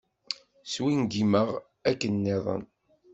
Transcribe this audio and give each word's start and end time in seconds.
Swingimeɣ 0.71 1.47
akken-nniḍen. 1.89 2.63